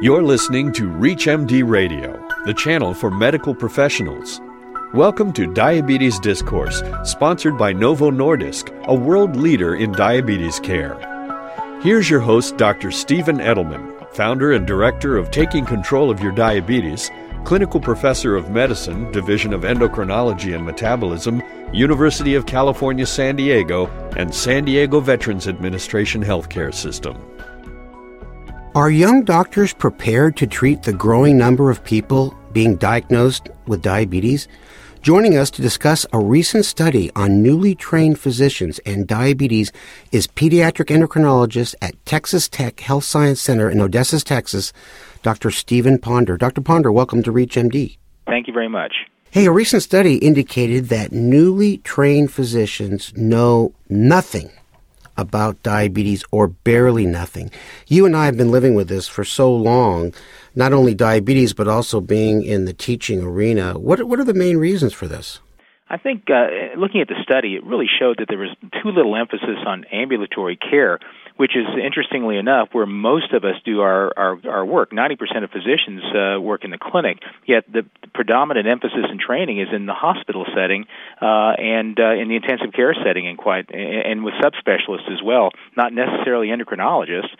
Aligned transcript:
You're 0.00 0.22
listening 0.22 0.70
to 0.74 0.88
ReachMD 0.88 1.68
Radio, 1.68 2.24
the 2.44 2.54
channel 2.54 2.94
for 2.94 3.10
medical 3.10 3.52
professionals. 3.52 4.40
Welcome 4.94 5.32
to 5.32 5.52
Diabetes 5.52 6.20
Discourse, 6.20 6.84
sponsored 7.02 7.58
by 7.58 7.72
Novo 7.72 8.12
Nordisk, 8.12 8.72
a 8.84 8.94
world 8.94 9.34
leader 9.34 9.74
in 9.74 9.90
diabetes 9.90 10.60
care. 10.60 10.94
Here's 11.82 12.08
your 12.08 12.20
host, 12.20 12.56
Dr. 12.56 12.92
Stephen 12.92 13.38
Edelman, 13.38 14.08
founder 14.14 14.52
and 14.52 14.68
director 14.68 15.16
of 15.16 15.32
Taking 15.32 15.66
Control 15.66 16.12
of 16.12 16.20
Your 16.20 16.30
Diabetes, 16.30 17.10
clinical 17.44 17.80
professor 17.80 18.36
of 18.36 18.50
medicine, 18.50 19.10
Division 19.10 19.52
of 19.52 19.62
Endocrinology 19.62 20.54
and 20.54 20.64
Metabolism, 20.64 21.42
University 21.72 22.36
of 22.36 22.46
California, 22.46 23.04
San 23.04 23.34
Diego, 23.34 23.88
and 24.16 24.32
San 24.32 24.64
Diego 24.64 25.00
Veterans 25.00 25.48
Administration 25.48 26.22
Healthcare 26.22 26.72
System. 26.72 27.20
Are 28.78 28.92
young 28.92 29.24
doctors 29.24 29.72
prepared 29.72 30.36
to 30.36 30.46
treat 30.46 30.84
the 30.84 30.92
growing 30.92 31.36
number 31.36 31.68
of 31.68 31.82
people 31.82 32.32
being 32.52 32.76
diagnosed 32.76 33.48
with 33.66 33.82
diabetes? 33.82 34.46
Joining 35.02 35.36
us 35.36 35.50
to 35.50 35.62
discuss 35.62 36.06
a 36.12 36.20
recent 36.20 36.64
study 36.64 37.10
on 37.16 37.42
newly 37.42 37.74
trained 37.74 38.20
physicians 38.20 38.78
and 38.86 39.08
diabetes 39.08 39.72
is 40.12 40.28
pediatric 40.28 40.96
endocrinologist 40.96 41.74
at 41.82 42.06
Texas 42.06 42.48
Tech 42.48 42.78
Health 42.78 43.02
Science 43.02 43.40
Center 43.40 43.68
in 43.68 43.80
Odessa, 43.80 44.20
Texas, 44.20 44.72
Dr. 45.24 45.50
Stephen 45.50 45.98
Ponder. 45.98 46.36
Dr. 46.36 46.60
Ponder, 46.60 46.92
welcome 46.92 47.24
to 47.24 47.32
ReachMD. 47.32 47.96
Thank 48.26 48.46
you 48.46 48.52
very 48.52 48.68
much. 48.68 48.94
Hey, 49.32 49.46
a 49.46 49.50
recent 49.50 49.82
study 49.82 50.18
indicated 50.18 50.88
that 50.90 51.10
newly 51.10 51.78
trained 51.78 52.32
physicians 52.32 53.12
know 53.16 53.74
nothing 53.88 54.52
about 55.18 55.62
diabetes 55.62 56.24
or 56.30 56.48
barely 56.48 57.04
nothing. 57.04 57.50
You 57.88 58.06
and 58.06 58.16
I 58.16 58.24
have 58.24 58.38
been 58.38 58.50
living 58.50 58.74
with 58.74 58.88
this 58.88 59.08
for 59.08 59.24
so 59.24 59.54
long, 59.54 60.14
not 60.54 60.72
only 60.72 60.94
diabetes, 60.94 61.52
but 61.52 61.68
also 61.68 62.00
being 62.00 62.42
in 62.42 62.64
the 62.64 62.72
teaching 62.72 63.22
arena. 63.22 63.78
What, 63.78 64.02
what 64.04 64.20
are 64.20 64.24
the 64.24 64.32
main 64.32 64.56
reasons 64.56 64.94
for 64.94 65.06
this? 65.06 65.40
I 65.90 65.96
think 65.96 66.28
uh, 66.28 66.76
looking 66.76 67.00
at 67.00 67.08
the 67.08 67.16
study, 67.22 67.54
it 67.54 67.64
really 67.64 67.88
showed 67.98 68.18
that 68.18 68.26
there 68.28 68.38
was 68.38 68.54
too 68.82 68.90
little 68.90 69.16
emphasis 69.16 69.56
on 69.66 69.84
ambulatory 69.90 70.56
care, 70.56 70.98
which 71.36 71.56
is 71.56 71.66
interestingly 71.82 72.36
enough 72.36 72.68
where 72.72 72.84
most 72.84 73.32
of 73.32 73.44
us 73.44 73.54
do 73.64 73.80
our 73.80 74.12
our, 74.16 74.38
our 74.48 74.66
work. 74.66 74.92
Ninety 74.92 75.16
percent 75.16 75.44
of 75.44 75.50
physicians 75.50 76.02
uh, 76.14 76.40
work 76.40 76.64
in 76.64 76.70
the 76.70 76.78
clinic, 76.78 77.18
yet 77.46 77.64
the, 77.72 77.86
predominant 78.12 78.66
emphasis 78.66 79.06
and 79.08 79.20
training 79.20 79.60
is 79.60 79.68
in 79.72 79.86
the 79.86 79.94
hospital 79.94 80.44
setting 80.54 80.84
uh, 81.22 81.54
and 81.56 81.98
uh, 82.00 82.14
in 82.14 82.28
the 82.28 82.36
intensive 82.36 82.72
care 82.74 82.94
setting, 83.04 83.26
and 83.26 83.38
quite 83.38 83.70
and 83.72 84.24
with 84.24 84.34
subspecialists 84.34 85.10
as 85.10 85.22
well, 85.24 85.50
not 85.76 85.92
necessarily 85.92 86.48
endocrinologists. 86.48 87.30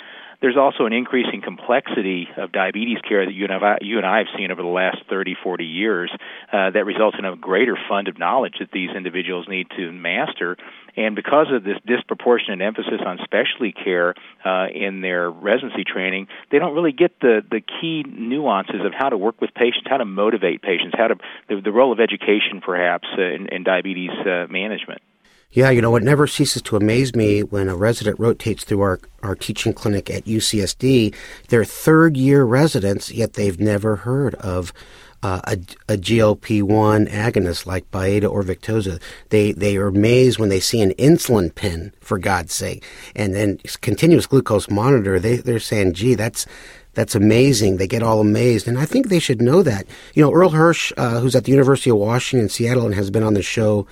There's 0.41 0.57
also 0.57 0.87
an 0.87 0.93
increasing 0.93 1.43
complexity 1.43 2.29
of 2.37 2.53
diabetes 2.53 2.99
care 3.09 3.27
that 3.27 3.33
you 3.33 3.45
and, 3.45 3.53
I, 3.53 3.79
you 3.81 3.97
and 3.97 4.07
I 4.07 4.19
have 4.19 4.29
seen 4.37 4.53
over 4.53 4.63
the 4.63 4.69
last 4.69 4.99
30, 5.11 5.35
40 5.43 5.65
years 5.65 6.13
uh, 6.53 6.71
that 6.71 6.87
results 6.87 7.17
in 7.19 7.25
a 7.25 7.35
greater 7.35 7.77
fund 7.89 8.07
of 8.07 8.21
knowledge 8.21 8.55
that 8.61 8.71
these 8.71 8.91
individuals 8.91 9.47
need 9.49 9.67
to 9.77 9.91
master. 9.91 10.57
And 10.97 11.17
because 11.17 11.49
of 11.53 11.65
this 11.65 11.77
disproportionate 11.85 12.61
emphasis 12.61 13.01
on 13.05 13.19
specialty 13.25 13.73
care 13.73 14.15
uh, 14.45 14.67
in 14.73 15.01
their 15.01 15.29
residency 15.29 15.83
training, 15.83 16.29
they 16.53 16.61
don't 16.61 16.75
really 16.75 16.93
get 16.93 17.19
the, 17.21 17.43
the 17.51 17.61
key 17.61 18.05
nuances 18.09 18.85
of 18.85 18.93
how 18.97 19.09
to 19.09 19.17
work 19.17 19.41
with 19.41 19.53
patients, 19.55 19.87
how 19.87 19.97
to 19.97 20.05
motivate 20.05 20.63
patients, 20.63 20.95
how 20.97 21.09
to 21.09 21.17
the, 21.49 21.61
the 21.61 21.73
role 21.73 21.93
of 21.93 21.99
education, 21.99 22.61
perhaps, 22.65 23.09
uh, 23.19 23.23
in, 23.23 23.49
in 23.49 23.65
diabetes 23.65 24.11
uh, 24.25 24.47
management. 24.49 25.03
Yeah, 25.51 25.71
you 25.71 25.81
know, 25.81 25.97
it 25.97 26.03
never 26.03 26.27
ceases 26.27 26.61
to 26.63 26.77
amaze 26.77 27.15
me 27.15 27.43
when 27.43 27.71
a 27.71 27.77
resident 27.77 28.21
rotates 28.21 28.65
through 28.65 28.83
our, 28.83 29.01
our 29.23 29.35
teaching 29.35 29.73
clinic 29.73 30.11
at 30.11 30.25
UCSD. 30.27 31.15
They're 31.49 31.65
third 31.65 32.19
year 32.19 32.45
residents, 32.45 33.11
yet 33.11 33.33
they've 33.33 33.59
never 33.59 33.97
heard 33.97 34.35
of 34.37 34.75
uh, 35.23 35.41
a, 35.45 35.53
a 35.89 35.97
GLP 35.97 36.63
1 36.63 37.07
agonist 37.07 37.65
like 37.65 37.91
Byetta 37.91 38.31
or 38.31 38.43
Victoza. 38.43 39.01
They, 39.31 39.53
they 39.53 39.79
are 39.79 39.87
amazed 39.87 40.39
when 40.39 40.51
they 40.51 40.61
see 40.61 40.83
an 40.83 40.93
insulin 40.93 41.55
pen, 41.55 41.93
for 42.01 42.19
God's 42.19 42.53
sake, 42.53 42.85
and 43.17 43.35
then 43.35 43.59
continuous 43.81 44.27
glucose 44.27 44.69
monitor. 44.69 45.19
They, 45.19 45.37
they're 45.37 45.61
saying, 45.61 45.95
gee, 45.95 46.15
that's, 46.15 46.45
that's 46.93 47.15
amazing. 47.15 47.79
They 47.79 47.87
get 47.87 48.03
all 48.03 48.21
amazed. 48.21 48.69
And 48.69 48.79
I 48.79 48.85
think 48.85 49.09
they 49.09 49.19
should 49.19 49.41
know 49.41 49.63
that. 49.63 49.87
You 50.13 50.23
know, 50.23 50.31
Irl 50.31 50.53
Hirsch, 50.53 50.93
uh, 50.99 51.21
who's 51.21 51.35
at 51.35 51.45
the 51.45 51.53
University 51.53 51.89
of 51.89 51.97
Washington, 51.97 52.51
Seattle, 52.51 52.85
and 52.85 52.95
has 52.95 53.11
been 53.11 53.23
on 53.23 53.35
the 53.35 53.43
show, 53.43 53.87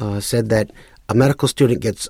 uh, 0.00 0.18
said 0.20 0.48
that 0.48 0.70
a 1.08 1.14
medical 1.14 1.46
student 1.46 1.80
gets 1.80 2.08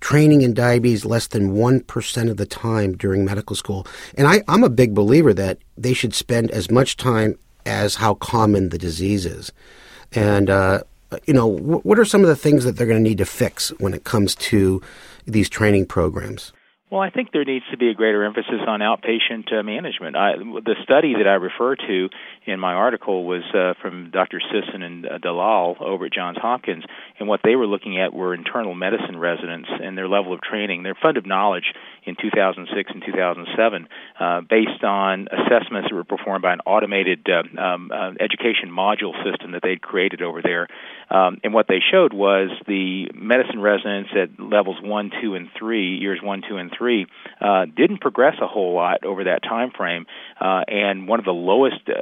training 0.00 0.42
in 0.42 0.54
diabetes 0.54 1.04
less 1.04 1.26
than 1.28 1.52
1% 1.52 2.30
of 2.30 2.36
the 2.36 2.46
time 2.46 2.96
during 2.96 3.24
medical 3.24 3.56
school. 3.56 3.86
And 4.16 4.26
I, 4.26 4.42
am 4.48 4.62
a 4.62 4.70
big 4.70 4.94
believer 4.94 5.34
that 5.34 5.58
they 5.76 5.92
should 5.92 6.14
spend 6.14 6.50
as 6.50 6.70
much 6.70 6.96
time 6.96 7.38
as 7.66 7.96
how 7.96 8.14
common 8.14 8.68
the 8.68 8.78
disease 8.78 9.26
is. 9.26 9.52
And, 10.12 10.48
uh, 10.48 10.82
you 11.26 11.34
know, 11.34 11.46
what 11.46 11.98
are 11.98 12.04
some 12.04 12.22
of 12.22 12.28
the 12.28 12.36
things 12.36 12.64
that 12.64 12.76
they're 12.76 12.86
going 12.86 13.02
to 13.02 13.08
need 13.08 13.18
to 13.18 13.26
fix 13.26 13.70
when 13.78 13.94
it 13.94 14.04
comes 14.04 14.34
to 14.36 14.80
these 15.26 15.48
training 15.48 15.86
programs? 15.86 16.52
Well, 16.90 17.02
I 17.02 17.10
think 17.10 17.32
there 17.32 17.44
needs 17.44 17.66
to 17.70 17.76
be 17.76 17.90
a 17.90 17.94
greater 17.94 18.24
emphasis 18.24 18.60
on 18.66 18.80
outpatient 18.80 19.52
uh, 19.52 19.62
management. 19.62 20.16
I, 20.16 20.36
the 20.38 20.74
study 20.84 21.12
that 21.18 21.26
I 21.28 21.34
refer 21.34 21.76
to 21.76 22.08
in 22.46 22.58
my 22.58 22.72
article 22.72 23.26
was 23.26 23.42
uh, 23.52 23.74
from 23.82 24.10
Dr. 24.10 24.40
Sisson 24.40 24.82
and 24.82 25.04
uh, 25.04 25.18
Dalal 25.18 25.76
over 25.80 26.06
at 26.06 26.14
Johns 26.14 26.38
Hopkins, 26.40 26.84
and 27.18 27.28
what 27.28 27.40
they 27.44 27.56
were 27.56 27.66
looking 27.66 28.00
at 28.00 28.14
were 28.14 28.32
internal 28.32 28.74
medicine 28.74 29.18
residents 29.18 29.68
and 29.68 29.98
their 29.98 30.08
level 30.08 30.32
of 30.32 30.40
training, 30.40 30.82
their 30.82 30.94
fund 30.94 31.18
of 31.18 31.26
knowledge 31.26 31.74
in 32.04 32.16
2006 32.18 32.90
and 32.90 33.02
2007, 33.04 33.88
uh, 34.18 34.40
based 34.48 34.82
on 34.82 35.28
assessments 35.28 35.88
that 35.90 35.94
were 35.94 36.04
performed 36.04 36.40
by 36.40 36.54
an 36.54 36.60
automated 36.64 37.28
uh, 37.28 37.60
um, 37.60 37.90
uh, 37.92 38.12
education 38.18 38.70
module 38.70 39.12
system 39.28 39.52
that 39.52 39.60
they'd 39.62 39.82
created 39.82 40.22
over 40.22 40.40
there. 40.40 40.68
Um, 41.10 41.38
and 41.42 41.54
what 41.54 41.66
they 41.68 41.80
showed 41.90 42.12
was 42.12 42.50
the 42.66 43.10
medicine 43.14 43.60
residents 43.60 44.10
at 44.14 44.40
levels 44.40 44.76
one, 44.82 45.10
two, 45.22 45.34
and 45.34 45.48
three, 45.58 45.96
years 45.96 46.20
one, 46.22 46.42
two, 46.48 46.56
and 46.56 46.70
three, 46.76 47.06
uh, 47.40 47.64
didn't 47.64 48.00
progress 48.00 48.36
a 48.42 48.46
whole 48.46 48.74
lot 48.74 49.04
over 49.04 49.24
that 49.24 49.42
time 49.42 49.70
frame. 49.70 50.06
Uh, 50.40 50.62
and 50.68 51.08
one 51.08 51.18
of 51.18 51.24
the 51.24 51.32
lowest 51.32 51.76
uh, 51.88 51.94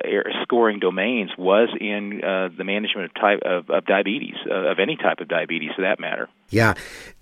scoring 0.43 0.79
domains 0.79 1.31
was 1.39 1.69
in 1.81 2.23
uh, 2.25 2.49
the 2.57 2.65
management 2.65 3.07
of 3.07 3.15
type 3.15 3.41
of, 3.45 3.71
of 3.71 3.87
diabetes, 3.87 4.37
uh, 4.51 4.71
of 4.71 4.79
any 4.79 4.97
type 4.97 5.21
of 5.21 5.29
diabetes 5.29 5.71
for 5.77 5.83
that 5.83 6.01
matter. 6.01 6.29
Yeah, 6.49 6.75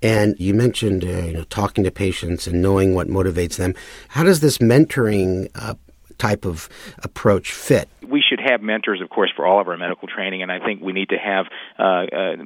and 0.03 0.35
you 0.39 0.53
mentioned 0.53 1.03
you 1.03 1.33
know 1.33 1.45
talking 1.45 1.83
to 1.85 1.91
patients 1.91 2.47
and 2.47 2.61
knowing 2.61 2.95
what 2.95 3.09
motivates 3.09 3.57
them. 3.57 3.75
How 4.09 4.23
does 4.23 4.41
this 4.41 4.59
mentoring 4.59 5.49
type 6.19 6.45
of 6.45 6.69
approach 7.03 7.53
fit? 7.53 7.89
We 8.07 8.23
should 8.27 8.41
have 8.41 8.61
mentors, 8.61 9.01
of 9.01 9.09
course, 9.09 9.33
for 9.35 9.47
all 9.47 9.61
of 9.61 9.69
our 9.69 9.77
medical 9.77 10.09
training, 10.09 10.43
and 10.43 10.53
I 10.53 10.59
think 10.59 10.83
we 10.83 10.93
need 10.93 11.09
to 11.09 11.17
have 11.17 11.47
uh, 11.79 11.83
uh, 11.83 12.37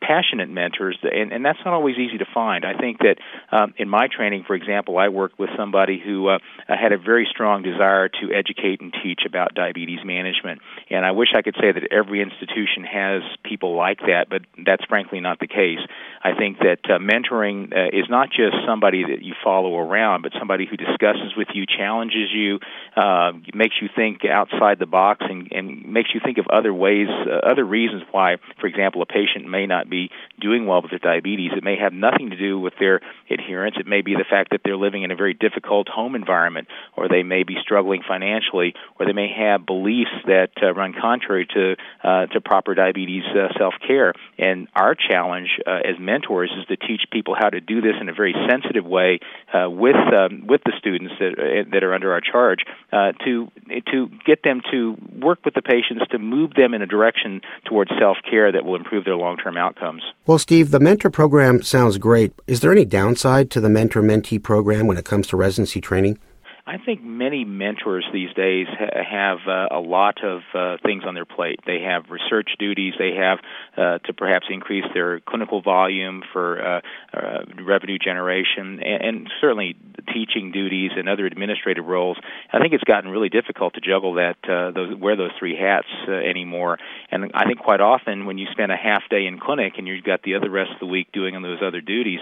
passionate 0.00 0.50
mentors, 0.50 0.98
and, 1.02 1.32
and 1.32 1.44
that's 1.44 1.60
not 1.64 1.72
always 1.72 1.96
easy 1.96 2.18
to 2.18 2.26
find. 2.34 2.64
I 2.64 2.76
think 2.76 2.98
that 2.98 3.16
um, 3.52 3.74
in 3.76 3.88
my 3.88 4.08
training, 4.08 4.44
for 4.46 4.54
example, 4.54 4.98
I 4.98 5.08
worked 5.08 5.38
with 5.38 5.50
somebody 5.56 6.02
who 6.04 6.28
uh, 6.28 6.38
had 6.66 6.92
a 6.92 6.98
very 6.98 7.28
strong 7.30 7.62
desire 7.62 8.08
to 8.08 8.32
educate 8.32 8.80
and 8.80 8.92
teach 9.02 9.20
about 9.26 9.54
diabetes 9.54 10.00
management, 10.04 10.60
and 10.90 11.06
I 11.06 11.12
wish 11.12 11.28
I 11.34 11.42
could 11.42 11.56
say 11.60 11.70
that 11.70 11.92
every 11.92 12.20
institution 12.20 12.84
has 12.84 13.22
people 13.44 13.76
like 13.76 14.00
that, 14.00 14.26
but 14.28 14.42
that's 14.64 14.84
frankly 14.86 15.20
not 15.20 15.38
the 15.38 15.46
case. 15.46 15.78
I 16.22 16.34
think 16.34 16.58
that 16.58 16.80
uh, 16.90 16.98
mentoring 16.98 17.72
uh, 17.72 17.96
is 17.96 18.06
not 18.10 18.30
just 18.30 18.56
somebody 18.66 19.04
that 19.04 19.22
you 19.22 19.34
follow 19.44 19.78
around, 19.78 20.22
but 20.22 20.32
somebody 20.38 20.66
who 20.66 20.76
discusses 20.76 21.36
with 21.36 21.48
you, 21.54 21.66
challenges 21.66 22.32
you, 22.32 22.58
uh, 22.96 23.13
makes 23.54 23.76
you 23.80 23.88
think 23.94 24.24
outside 24.24 24.78
the 24.78 24.86
box, 24.86 25.24
and, 25.28 25.50
and 25.52 25.84
makes 25.86 26.10
you 26.14 26.20
think 26.24 26.38
of 26.38 26.46
other 26.48 26.72
ways, 26.72 27.08
uh, 27.08 27.46
other 27.46 27.64
reasons 27.64 28.02
why, 28.10 28.36
for 28.60 28.66
example, 28.66 29.02
a 29.02 29.06
patient 29.06 29.48
may 29.48 29.66
not 29.66 29.88
be 29.88 30.10
doing 30.40 30.66
well 30.66 30.82
with 30.82 30.90
their 30.90 30.98
diabetes. 30.98 31.52
It 31.56 31.64
may 31.64 31.76
have 31.76 31.92
nothing 31.92 32.30
to 32.30 32.36
do 32.36 32.58
with 32.58 32.74
their 32.78 33.00
adherence. 33.30 33.76
It 33.78 33.86
may 33.86 34.02
be 34.02 34.14
the 34.14 34.24
fact 34.28 34.50
that 34.50 34.60
they're 34.64 34.76
living 34.76 35.02
in 35.02 35.10
a 35.10 35.16
very 35.16 35.34
difficult 35.34 35.88
home 35.88 36.14
environment, 36.14 36.68
or 36.96 37.08
they 37.08 37.22
may 37.22 37.42
be 37.42 37.56
struggling 37.60 38.02
financially, 38.06 38.74
or 38.98 39.06
they 39.06 39.12
may 39.12 39.28
have 39.36 39.66
beliefs 39.66 40.10
that 40.26 40.50
uh, 40.62 40.72
run 40.72 40.94
contrary 40.98 41.46
to 41.54 41.76
uh, 42.02 42.26
to 42.26 42.40
proper 42.40 42.74
diabetes 42.74 43.24
uh, 43.34 43.48
self 43.58 43.74
care. 43.86 44.14
And 44.38 44.68
our 44.74 44.94
challenge 44.94 45.48
uh, 45.66 45.80
as 45.84 45.98
mentors 45.98 46.50
is 46.58 46.66
to 46.66 46.76
teach 46.76 47.02
people 47.10 47.34
how 47.38 47.50
to 47.50 47.60
do 47.60 47.80
this 47.80 47.94
in 48.00 48.08
a 48.08 48.14
very 48.14 48.34
sensitive 48.48 48.84
way 48.84 49.20
uh, 49.52 49.68
with 49.70 49.96
um, 49.96 50.46
with 50.46 50.62
the 50.64 50.72
students 50.78 51.14
that 51.18 51.38
uh, 51.38 51.70
that 51.72 51.84
are 51.84 51.94
under 51.94 52.12
our 52.12 52.20
charge 52.20 52.60
uh, 52.92 53.03
Uh, 53.04 53.12
to 53.24 53.50
to 53.92 54.08
get 54.24 54.42
them 54.44 54.62
to 54.70 54.96
work 55.20 55.38
with 55.44 55.52
the 55.54 55.60
patients 55.60 56.04
to 56.10 56.18
move 56.18 56.54
them 56.54 56.72
in 56.72 56.80
a 56.80 56.86
direction 56.86 57.40
towards 57.66 57.90
self 57.98 58.16
care 58.28 58.50
that 58.50 58.64
will 58.64 58.76
improve 58.76 59.04
their 59.04 59.16
long 59.16 59.36
term 59.36 59.56
outcomes. 59.56 60.02
Well, 60.26 60.38
Steve, 60.38 60.70
the 60.70 60.80
mentor 60.80 61.10
program 61.10 61.62
sounds 61.62 61.98
great. 61.98 62.32
Is 62.46 62.60
there 62.60 62.72
any 62.72 62.84
downside 62.86 63.50
to 63.50 63.60
the 63.60 63.68
mentor 63.68 64.00
mentee 64.00 64.42
program 64.42 64.86
when 64.86 64.96
it 64.96 65.04
comes 65.04 65.26
to 65.28 65.36
residency 65.36 65.80
training? 65.80 66.18
I 66.66 66.78
think 66.78 67.04
many 67.04 67.44
mentors 67.44 68.06
these 68.10 68.32
days 68.32 68.66
ha- 68.70 69.02
have 69.04 69.38
uh, 69.46 69.68
a 69.70 69.80
lot 69.80 70.24
of 70.24 70.40
uh, 70.54 70.78
things 70.82 71.02
on 71.06 71.14
their 71.14 71.26
plate. 71.26 71.60
They 71.66 71.82
have 71.82 72.08
research 72.08 72.52
duties. 72.58 72.94
They 72.98 73.12
have 73.16 73.38
uh, 73.76 73.98
to 73.98 74.14
perhaps 74.14 74.46
increase 74.48 74.86
their 74.94 75.20
clinical 75.20 75.60
volume 75.60 76.22
for 76.32 76.62
uh, 76.62 76.80
uh, 77.12 77.44
revenue 77.62 77.98
generation, 77.98 78.80
and, 78.82 79.04
and 79.04 79.30
certainly 79.42 79.76
teaching 80.10 80.52
duties 80.52 80.92
and 80.96 81.06
other 81.06 81.26
administrative 81.26 81.84
roles. 81.84 82.16
I 82.50 82.60
think 82.60 82.72
it's 82.72 82.84
gotten 82.84 83.10
really 83.10 83.28
difficult 83.28 83.74
to 83.74 83.82
juggle 83.82 84.14
that 84.14 84.36
uh, 84.48 84.70
those 84.70 84.96
wear 84.96 85.16
those 85.16 85.32
three 85.38 85.56
hats 85.56 85.88
anymore. 86.08 86.78
And 87.10 87.30
I 87.34 87.44
think 87.44 87.58
quite 87.58 87.82
often 87.82 88.24
when 88.24 88.38
you 88.38 88.46
spend 88.52 88.72
a 88.72 88.76
half 88.76 89.02
day 89.10 89.26
in 89.26 89.38
clinic 89.38 89.74
and 89.76 89.86
you've 89.86 90.04
got 90.04 90.22
the 90.22 90.36
other 90.36 90.48
rest 90.48 90.70
of 90.72 90.80
the 90.80 90.86
week 90.86 91.12
doing 91.12 91.40
those 91.42 91.60
other 91.62 91.82
duties, 91.82 92.20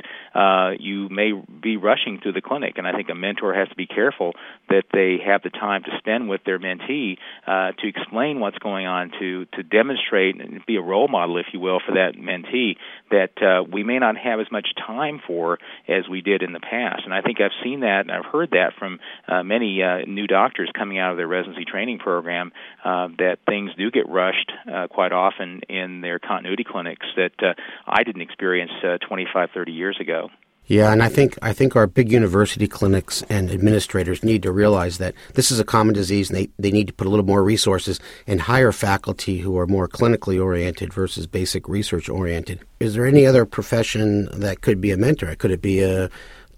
you 0.80 1.08
may 1.10 1.30
be 1.32 1.76
rushing 1.76 2.18
through 2.20 2.32
the 2.32 2.42
clinic. 2.42 2.74
And 2.78 2.88
I 2.88 2.92
think 2.92 3.08
a 3.08 3.14
mentor 3.14 3.54
has 3.54 3.68
to 3.68 3.76
be 3.76 3.86
careful 3.86 4.31
that 4.68 4.84
they 4.92 5.18
have 5.24 5.42
the 5.42 5.50
time 5.50 5.82
to 5.84 5.90
spend 5.98 6.28
with 6.28 6.42
their 6.44 6.58
mentee 6.58 7.18
uh, 7.46 7.72
to 7.72 7.88
explain 7.88 8.40
what's 8.40 8.58
going 8.58 8.86
on, 8.86 9.12
to 9.18 9.46
to 9.54 9.62
demonstrate 9.62 10.40
and 10.40 10.64
be 10.66 10.76
a 10.76 10.82
role 10.82 11.08
model, 11.08 11.38
if 11.38 11.46
you 11.52 11.60
will, 11.60 11.80
for 11.84 11.94
that 11.94 12.14
mentee 12.16 12.76
that 13.10 13.42
uh, 13.42 13.62
we 13.62 13.84
may 13.84 13.98
not 13.98 14.16
have 14.16 14.40
as 14.40 14.46
much 14.50 14.68
time 14.86 15.20
for 15.26 15.58
as 15.88 16.08
we 16.08 16.20
did 16.20 16.42
in 16.42 16.52
the 16.52 16.60
past. 16.60 17.02
And 17.04 17.12
I 17.12 17.20
think 17.20 17.40
I've 17.40 17.52
seen 17.62 17.80
that 17.80 18.00
and 18.02 18.10
I've 18.10 18.24
heard 18.24 18.50
that 18.50 18.72
from 18.78 19.00
uh, 19.28 19.42
many 19.42 19.82
uh, 19.82 20.04
new 20.06 20.26
doctors 20.26 20.70
coming 20.76 20.98
out 20.98 21.12
of 21.12 21.16
their 21.16 21.28
residency 21.28 21.64
training 21.64 21.98
program 21.98 22.52
uh, 22.84 23.08
that 23.18 23.38
things 23.46 23.70
do 23.76 23.90
get 23.90 24.08
rushed 24.08 24.52
uh, 24.72 24.88
quite 24.88 25.12
often 25.12 25.60
in 25.68 26.00
their 26.00 26.18
continuity 26.18 26.64
clinics 26.64 27.06
that 27.16 27.32
uh, 27.42 27.54
I 27.86 28.02
didn't 28.02 28.22
experience 28.22 28.72
uh, 28.82 28.98
25, 29.06 29.50
30 29.54 29.72
years 29.72 29.98
ago. 30.00 30.30
Yeah, 30.66 30.92
and 30.92 31.02
I 31.02 31.08
think 31.08 31.36
I 31.42 31.52
think 31.52 31.74
our 31.74 31.86
big 31.86 32.12
university 32.12 32.68
clinics 32.68 33.22
and 33.28 33.50
administrators 33.50 34.22
need 34.22 34.42
to 34.44 34.52
realize 34.52 34.98
that 34.98 35.14
this 35.34 35.50
is 35.50 35.58
a 35.58 35.64
common 35.64 35.92
disease, 35.92 36.30
and 36.30 36.38
they, 36.38 36.48
they 36.58 36.70
need 36.70 36.86
to 36.86 36.92
put 36.92 37.06
a 37.06 37.10
little 37.10 37.26
more 37.26 37.42
resources 37.42 37.98
and 38.26 38.40
hire 38.40 38.70
faculty 38.70 39.38
who 39.38 39.58
are 39.58 39.66
more 39.66 39.88
clinically 39.88 40.42
oriented 40.42 40.92
versus 40.92 41.26
basic 41.26 41.68
research 41.68 42.08
oriented. 42.08 42.60
Is 42.78 42.94
there 42.94 43.06
any 43.06 43.26
other 43.26 43.44
profession 43.44 44.28
that 44.32 44.60
could 44.60 44.80
be 44.80 44.92
a 44.92 44.96
mentor? 44.96 45.34
Could 45.34 45.50
it 45.50 45.62
be 45.62 45.80
a 45.80 46.08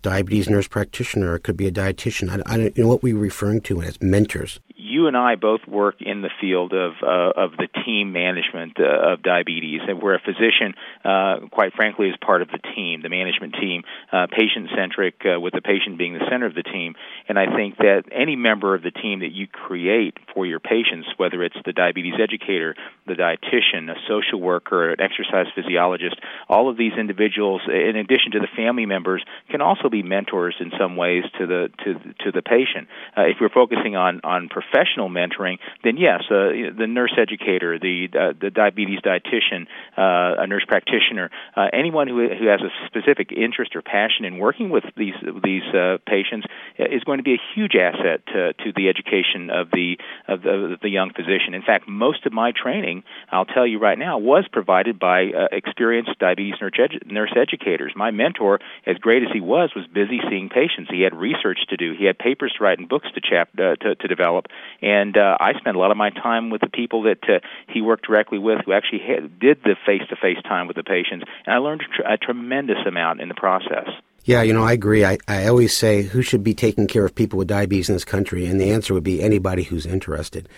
diabetes 0.03 0.51
nurse 0.51 0.69
practitioner? 0.69 1.37
It 1.37 1.45
could 1.45 1.57
be 1.57 1.67
a 1.67 1.73
dietitian. 1.73 2.29
I, 2.29 2.55
I 2.55 2.57
don't 2.59 2.77
you 2.77 2.85
know 2.85 2.89
what 2.91 3.03
we're 3.03 3.17
referring 3.17 3.63
to 3.63 3.81
as 3.81 4.01
mentors 4.03 4.61
you 4.85 5.07
and 5.07 5.17
I 5.17 5.37
both 5.37 5.67
work 5.67 5.97
in 6.01 6.21
the 6.21 6.29
field 6.41 6.75
of 6.75 6.93
uh, 7.03 7.33
of 7.37 7.53
the 7.57 7.69
team 7.85 8.13
management 8.13 8.79
uh, 8.79 9.13
of 9.13 9.23
diabetes, 9.23 9.81
and 9.89 10.01
where 10.01 10.15
a 10.15 10.21
physician, 10.21 10.75
uh, 11.05 11.49
quite 11.51 11.73
frankly, 11.73 12.09
is 12.09 12.17
part 12.21 12.43
of 12.43 12.49
the 12.49 12.59
team, 12.77 13.01
the 13.01 13.09
management 13.09 13.55
team, 13.59 13.83
uh, 14.13 14.27
patient 14.31 14.69
centric, 14.77 15.25
uh, 15.25 15.41
with 15.41 15.55
the 15.55 15.63
patient 15.63 15.97
being 15.97 16.13
the 16.13 16.27
center 16.31 16.45
of 16.45 16.55
the 16.55 16.63
team. 16.63 16.95
And 17.29 17.39
I 17.39 17.57
think 17.57 17.79
that 17.79 18.05
any 18.13 18.37
member 18.37 18.75
of 18.75 18.83
the 18.83 18.91
team 18.91 19.21
that 19.21 19.33
you 19.33 19.47
create 19.47 20.19
for 20.35 20.45
your 20.45 20.61
patients, 20.61 21.09
whether 21.17 21.43
it's 21.43 21.57
the 21.65 21.73
diabetes 21.73 22.15
educator, 22.21 22.77
the 23.07 23.15
dietitian, 23.15 23.91
a 23.91 23.97
social 24.07 24.41
worker, 24.41 24.91
an 24.91 25.01
exercise 25.01 25.47
physiologist, 25.55 26.17
all 26.49 26.69
of 26.69 26.77
these 26.77 26.93
individuals, 26.99 27.63
in 27.69 27.97
addition 27.97 28.33
to 28.33 28.39
the 28.39 28.49
family 28.55 28.85
members, 28.85 29.25
can 29.49 29.63
also 29.63 29.89
be 29.89 30.03
mentors 30.03 30.57
in 30.61 30.71
some 30.79 30.97
ways 30.97 31.25
to 31.39 31.47
the 31.47 31.71
to 31.85 31.95
to 32.25 32.33
the 32.33 32.43
patient. 32.43 32.89
Uh, 33.17 33.23
if 33.23 33.39
we're 33.41 33.49
focusing 33.49 33.97
on 33.97 34.21
on 34.25 34.51
professional 34.75 35.09
mentoring, 35.09 35.59
then 35.83 35.97
yes, 35.97 36.23
uh, 36.31 36.51
the 36.77 36.87
nurse 36.89 37.15
educator, 37.19 37.79
the 37.79 38.09
uh, 38.13 38.33
the 38.41 38.51
diabetes 38.51 39.01
dietitian, 39.01 39.67
uh, 39.97 40.43
a 40.43 40.47
nurse 40.47 40.65
practitioner, 40.67 41.31
uh, 41.57 41.67
anyone 41.73 42.09
who 42.09 42.29
who 42.29 42.47
has 42.47 42.61
a 42.61 42.71
specific 42.87 43.33
interest 43.33 43.77
or 43.77 43.83
passion 43.83 44.25
in 44.25 44.39
working 44.39 44.71
with 44.71 44.85
these 44.97 45.15
these 45.43 45.63
uh, 45.75 45.99
patients 46.07 46.47
is 46.79 47.05
going 47.05 47.19
to 47.19 47.23
be 47.23 47.35
a 47.35 47.43
huge 47.55 47.75
asset 47.77 48.27
to, 48.27 48.53
to 48.55 48.73
the 48.75 48.89
education 48.89 49.51
of 49.51 49.71
the 49.71 49.97
of 50.29 50.43
the, 50.43 50.77
the 50.83 50.89
young 50.89 51.11
physician. 51.13 51.55
In 51.55 51.63
fact, 51.63 51.89
most 51.89 52.27
of 52.27 52.33
my 52.33 52.53
training, 52.53 53.05
I'll 53.31 53.45
tell 53.45 53.67
you 53.67 53.79
right 53.79 53.99
now, 53.99 54.19
was 54.19 54.45
provided 54.51 54.99
by 54.99 55.27
uh, 55.27 55.49
experienced 55.53 56.19
diabetes 56.19 56.55
nurse, 56.61 56.73
edu- 56.79 57.11
nurse 57.11 57.33
educators. 57.37 57.93
My 57.95 58.11
mentor, 58.11 58.61
as 58.87 58.97
great 58.99 59.23
as 59.23 59.29
he 59.33 59.41
was, 59.41 59.71
was 59.77 59.87
busy 59.87 60.21
seeing 60.29 60.49
patients. 60.49 60.91
He 60.91 61.03
had 61.03 61.15
research 61.15 61.61
to 61.69 61.77
do. 61.77 61.95
He 61.97 62.05
had 62.05 62.19
papers 62.19 62.55
to 62.59 62.65
write 62.65 62.79
and 62.79 62.89
books 62.89 63.09
to 63.15 63.21
chap 63.21 63.51
uh, 63.59 63.77
to, 63.77 63.95
to 63.95 64.09
develop, 64.09 64.47
and 64.83 65.17
uh, 65.17 65.37
I 65.41 65.53
spent 65.59 65.77
a 65.77 65.79
lot 65.79 65.91
of 65.91 65.97
my 65.97 66.11
time 66.11 66.51
with 66.51 66.61
the 66.61 66.69
people 66.69 67.03
that 67.05 67.23
uh, 67.29 67.39
he 67.69 67.81
worked 67.81 68.07
directly 68.07 68.39
with, 68.39 68.61
who 68.65 68.73
actually 68.73 69.01
had, 69.01 69.39
did 69.39 69.59
the 69.65 69.77
face-to-face 69.87 70.43
time 70.45 70.67
with 70.67 70.77
the 70.77 70.85
patients, 70.85 71.25
and 71.47 71.55
I 71.55 71.59
learned 71.59 71.83
a, 71.83 71.97
tr- 71.97 72.09
a 72.09 72.19
tremendous 72.19 72.79
amount 72.87 73.21
in 73.21 73.29
the 73.29 73.35
process. 73.35 73.89
Yeah, 74.25 74.41
you 74.41 74.55
know, 74.55 74.65
I 74.65 74.73
agree. 74.73 75.05
I, 75.05 75.19
I 75.29 75.47
always 75.49 75.77
say 75.77 76.03
who 76.03 76.23
should 76.23 76.43
be 76.43 76.55
taking 76.55 76.87
care 76.87 77.05
of 77.05 77.15
people 77.15 77.39
with 77.39 77.49
diabetes 77.49 77.91
in 77.91 77.95
this 77.95 78.07
country, 78.07 78.47
and 78.47 78.59
the 78.59 78.71
answer 78.71 78.95
would 78.95 79.05
be 79.05 79.23
anybody 79.23 79.65
who's 79.65 79.85
interested. 79.85 80.49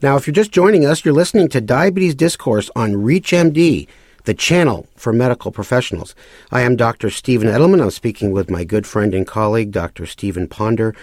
Now, 0.00 0.16
if 0.16 0.28
you're 0.28 0.34
just 0.34 0.52
joining 0.52 0.86
us, 0.86 1.04
you're 1.04 1.12
listening 1.12 1.48
to 1.48 1.60
Diabetes 1.60 2.14
Discourse 2.14 2.70
on 2.76 2.92
ReachMD, 2.92 3.88
the 4.26 4.34
channel 4.34 4.86
for 4.94 5.12
medical 5.12 5.50
professionals. 5.50 6.14
I 6.52 6.60
am 6.60 6.76
Dr. 6.76 7.10
Stephen 7.10 7.48
Edelman. 7.48 7.82
I'm 7.82 7.90
speaking 7.90 8.30
with 8.30 8.48
my 8.48 8.62
good 8.62 8.86
friend 8.86 9.12
and 9.12 9.26
colleague, 9.26 9.72
Dr. 9.72 10.06
Stephen 10.06 10.46
Ponder 10.46 10.94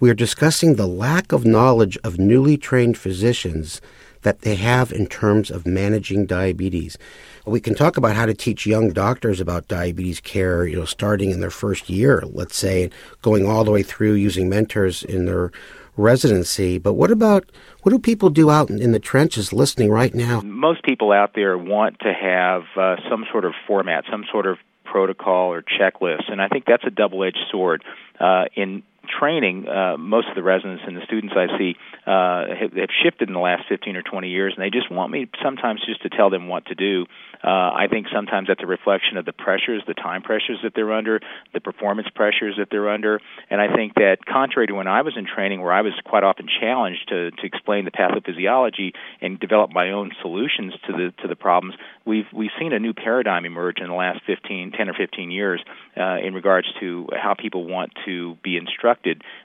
we 0.00 0.08
are 0.08 0.14
discussing 0.14 0.74
the 0.74 0.86
lack 0.86 1.30
of 1.30 1.44
knowledge 1.44 1.98
of 2.02 2.18
newly 2.18 2.56
trained 2.56 2.96
physicians 2.96 3.80
that 4.22 4.40
they 4.40 4.56
have 4.56 4.92
in 4.92 5.06
terms 5.06 5.50
of 5.50 5.66
managing 5.66 6.26
diabetes. 6.26 6.98
We 7.46 7.60
can 7.60 7.74
talk 7.74 7.96
about 7.96 8.16
how 8.16 8.26
to 8.26 8.34
teach 8.34 8.66
young 8.66 8.90
doctors 8.90 9.40
about 9.40 9.68
diabetes 9.68 10.20
care, 10.20 10.66
you 10.66 10.76
know, 10.76 10.84
starting 10.84 11.30
in 11.30 11.40
their 11.40 11.50
first 11.50 11.88
year, 11.88 12.22
let's 12.26 12.56
say, 12.56 12.90
going 13.22 13.46
all 13.46 13.64
the 13.64 13.70
way 13.70 13.82
through 13.82 14.14
using 14.14 14.48
mentors 14.48 15.02
in 15.02 15.26
their 15.26 15.52
residency. 15.96 16.78
But 16.78 16.94
what 16.94 17.10
about 17.10 17.50
what 17.82 17.90
do 17.90 17.98
people 17.98 18.30
do 18.30 18.50
out 18.50 18.70
in 18.70 18.92
the 18.92 18.98
trenches 18.98 19.52
listening 19.52 19.90
right 19.90 20.14
now? 20.14 20.40
Most 20.42 20.82
people 20.82 21.12
out 21.12 21.32
there 21.34 21.56
want 21.56 21.98
to 22.00 22.12
have 22.12 22.62
uh, 22.76 22.96
some 23.08 23.24
sort 23.30 23.44
of 23.44 23.52
format, 23.66 24.04
some 24.10 24.24
sort 24.30 24.46
of 24.46 24.58
protocol 24.84 25.52
or 25.52 25.62
checklist, 25.62 26.30
and 26.30 26.42
I 26.42 26.48
think 26.48 26.64
that's 26.66 26.84
a 26.84 26.90
double-edged 26.90 27.38
sword. 27.50 27.84
Uh, 28.18 28.44
in 28.54 28.82
training, 29.10 29.68
uh, 29.68 29.96
most 29.98 30.28
of 30.28 30.34
the 30.34 30.42
residents 30.42 30.82
and 30.86 30.96
the 30.96 31.04
students 31.04 31.34
I 31.36 31.46
see 31.58 31.76
uh, 32.06 32.54
have, 32.54 32.72
have 32.72 32.90
shifted 33.02 33.28
in 33.28 33.34
the 33.34 33.40
last 33.40 33.64
15 33.68 33.96
or 33.96 34.02
20 34.02 34.28
years, 34.28 34.54
and 34.56 34.64
they 34.64 34.70
just 34.70 34.90
want 34.90 35.10
me 35.12 35.28
sometimes 35.42 35.82
just 35.84 36.02
to 36.02 36.08
tell 36.08 36.30
them 36.30 36.48
what 36.48 36.66
to 36.66 36.74
do. 36.74 37.06
Uh, 37.42 37.72
I 37.72 37.86
think 37.90 38.06
sometimes 38.12 38.48
that's 38.48 38.62
a 38.62 38.66
reflection 38.66 39.16
of 39.16 39.24
the 39.24 39.32
pressures, 39.32 39.82
the 39.86 39.94
time 39.94 40.22
pressures 40.22 40.58
that 40.62 40.72
they're 40.74 40.92
under, 40.92 41.20
the 41.54 41.60
performance 41.60 42.08
pressures 42.14 42.56
that 42.58 42.68
they're 42.70 42.90
under, 42.90 43.20
and 43.48 43.60
I 43.60 43.74
think 43.74 43.94
that 43.94 44.18
contrary 44.26 44.66
to 44.68 44.74
when 44.74 44.86
I 44.86 45.02
was 45.02 45.14
in 45.16 45.26
training, 45.26 45.62
where 45.62 45.72
I 45.72 45.80
was 45.80 45.94
quite 46.04 46.22
often 46.22 46.46
challenged 46.60 47.08
to, 47.08 47.30
to 47.30 47.46
explain 47.46 47.86
the 47.86 47.90
pathophysiology 47.90 48.92
and 49.20 49.40
develop 49.40 49.72
my 49.72 49.90
own 49.90 50.10
solutions 50.20 50.74
to 50.86 50.92
the 50.92 51.12
to 51.22 51.28
the 51.28 51.36
problems, 51.36 51.74
we've 52.04 52.26
we've 52.32 52.50
seen 52.58 52.72
a 52.72 52.78
new 52.78 52.92
paradigm 52.92 53.44
emerge 53.46 53.78
in 53.80 53.88
the 53.88 53.94
last 53.94 54.20
15, 54.26 54.72
10 54.72 54.88
or 54.88 54.94
15 54.94 55.30
years 55.30 55.64
uh, 55.96 56.18
in 56.22 56.34
regards 56.34 56.68
to 56.80 57.08
how 57.12 57.34
people 57.34 57.66
want 57.66 57.92
to 58.04 58.36
be 58.42 58.56
instructed. 58.56 58.99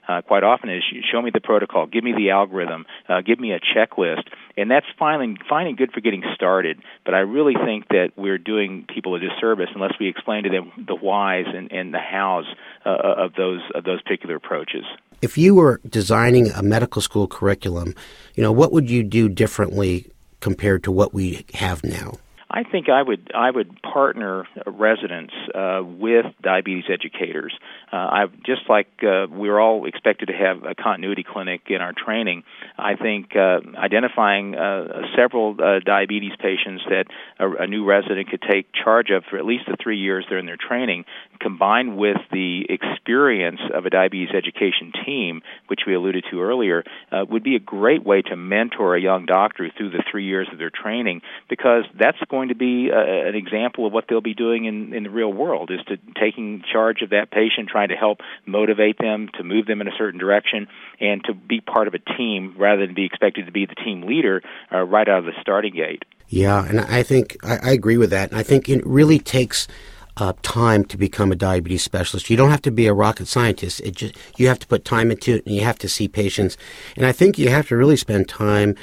Uh, 0.08 0.22
quite 0.22 0.42
often 0.42 0.70
is 0.70 0.82
show 1.10 1.20
me 1.20 1.30
the 1.32 1.40
protocol, 1.40 1.86
give 1.86 2.04
me 2.04 2.12
the 2.16 2.30
algorithm, 2.30 2.86
uh, 3.08 3.20
give 3.20 3.40
me 3.40 3.52
a 3.52 3.58
checklist, 3.58 4.24
and 4.56 4.70
that's 4.70 4.86
fine, 4.98 5.36
fine 5.48 5.66
and 5.66 5.76
good 5.76 5.92
for 5.92 6.00
getting 6.00 6.22
started. 6.34 6.80
But 7.04 7.14
I 7.14 7.20
really 7.20 7.54
think 7.64 7.88
that 7.88 8.10
we're 8.16 8.38
doing 8.38 8.86
people 8.92 9.14
a 9.14 9.18
disservice 9.20 9.68
unless 9.74 9.92
we 9.98 10.08
explain 10.08 10.44
to 10.44 10.50
them 10.50 10.72
the 10.86 10.94
whys 10.94 11.46
and, 11.46 11.72
and 11.72 11.92
the 11.92 11.98
hows 11.98 12.46
uh, 12.84 12.90
of 12.90 13.34
those 13.34 13.60
of 13.74 13.84
those 13.84 14.02
particular 14.02 14.36
approaches. 14.36 14.84
If 15.22 15.38
you 15.38 15.54
were 15.54 15.80
designing 15.88 16.50
a 16.50 16.62
medical 16.62 17.00
school 17.02 17.26
curriculum, 17.26 17.94
you 18.34 18.42
know 18.42 18.52
what 18.52 18.72
would 18.72 18.90
you 18.90 19.02
do 19.02 19.28
differently 19.28 20.10
compared 20.40 20.84
to 20.84 20.92
what 20.92 21.14
we 21.14 21.44
have 21.54 21.82
now? 21.82 22.18
I 22.48 22.62
think 22.62 22.88
I 22.88 23.02
would 23.02 23.32
I 23.34 23.50
would 23.50 23.82
partner 23.82 24.44
residents 24.66 25.34
uh, 25.52 25.80
with 25.82 26.26
diabetes 26.40 26.84
educators. 26.88 27.52
Uh, 27.92 27.96
I 27.96 28.26
just 28.44 28.62
like 28.68 28.86
uh, 29.02 29.26
we're 29.28 29.58
all 29.58 29.84
expected 29.84 30.26
to 30.26 30.32
have 30.32 30.62
a 30.62 30.74
continuity 30.76 31.24
clinic 31.24 31.62
in 31.68 31.80
our 31.80 31.92
training. 31.92 32.44
I 32.78 32.94
think 32.94 33.34
uh, 33.34 33.58
identifying 33.76 34.54
uh, 34.54 35.02
several 35.16 35.56
uh, 35.60 35.80
diabetes 35.84 36.32
patients 36.38 36.84
that 36.88 37.06
a, 37.40 37.64
a 37.64 37.66
new 37.66 37.84
resident 37.84 38.30
could 38.30 38.42
take 38.42 38.68
charge 38.72 39.10
of 39.10 39.24
for 39.28 39.38
at 39.38 39.44
least 39.44 39.64
the 39.66 39.76
three 39.82 39.98
years 39.98 40.24
they're 40.28 40.38
in 40.38 40.46
their 40.46 40.56
training, 40.56 41.04
combined 41.40 41.96
with 41.96 42.18
the 42.30 42.64
experience 42.68 43.60
of 43.74 43.86
a 43.86 43.90
diabetes 43.90 44.30
education 44.30 44.92
team, 45.04 45.42
which 45.66 45.80
we 45.84 45.94
alluded 45.94 46.24
to 46.30 46.40
earlier, 46.40 46.84
would 47.28 47.42
be 47.42 47.56
a 47.56 47.60
great 47.60 48.04
way 48.04 48.22
to 48.22 48.36
mentor 48.36 48.94
a 48.94 49.00
young 49.00 49.26
doctor 49.26 49.68
through 49.76 49.90
the 49.90 50.04
three 50.10 50.24
years 50.24 50.48
of 50.52 50.58
their 50.58 50.70
training 50.70 51.22
because 51.48 51.84
that's 51.98 52.18
going 52.30 52.35
to 52.48 52.54
be 52.54 52.90
uh, 52.92 52.98
an 52.98 53.34
example 53.34 53.86
of 53.86 53.92
what 53.92 54.04
they'll 54.08 54.20
be 54.20 54.34
doing 54.34 54.64
in, 54.64 54.94
in 54.94 55.02
the 55.02 55.10
real 55.10 55.32
world 55.32 55.70
is 55.70 55.80
to 55.86 55.96
taking 56.20 56.62
charge 56.72 57.02
of 57.02 57.10
that 57.10 57.30
patient, 57.30 57.68
trying 57.68 57.88
to 57.88 57.96
help 57.96 58.18
motivate 58.46 58.98
them 58.98 59.28
to 59.36 59.42
move 59.42 59.66
them 59.66 59.80
in 59.80 59.88
a 59.88 59.96
certain 59.96 60.20
direction, 60.20 60.68
and 61.00 61.22
to 61.24 61.34
be 61.34 61.60
part 61.60 61.88
of 61.88 61.94
a 61.94 61.98
team 61.98 62.54
rather 62.58 62.86
than 62.86 62.94
be 62.94 63.04
expected 63.04 63.46
to 63.46 63.52
be 63.52 63.66
the 63.66 63.74
team 63.74 64.02
leader 64.02 64.42
uh, 64.72 64.82
right 64.82 65.08
out 65.08 65.20
of 65.20 65.24
the 65.24 65.32
starting 65.40 65.74
gate. 65.74 66.04
Yeah, 66.28 66.64
and 66.64 66.80
I 66.80 67.02
think 67.02 67.36
I, 67.44 67.58
I 67.62 67.70
agree 67.70 67.96
with 67.96 68.10
that. 68.10 68.32
I 68.32 68.42
think 68.42 68.68
it 68.68 68.84
really 68.86 69.18
takes 69.18 69.68
uh, 70.16 70.32
time 70.42 70.84
to 70.84 70.96
become 70.96 71.30
a 71.30 71.36
diabetes 71.36 71.82
specialist. 71.82 72.30
You 72.30 72.36
don't 72.36 72.50
have 72.50 72.62
to 72.62 72.70
be 72.70 72.86
a 72.86 72.94
rocket 72.94 73.28
scientist. 73.28 73.80
It 73.80 73.96
just 73.96 74.14
you 74.36 74.48
have 74.48 74.58
to 74.60 74.66
put 74.66 74.84
time 74.84 75.10
into 75.10 75.36
it, 75.36 75.46
and 75.46 75.54
you 75.54 75.62
have 75.62 75.78
to 75.80 75.88
see 75.88 76.08
patients. 76.08 76.56
And 76.96 77.06
I 77.06 77.12
think 77.12 77.38
you 77.38 77.50
have 77.50 77.68
to 77.68 77.76
really 77.76 77.96
spend 77.96 78.28
time 78.28 78.76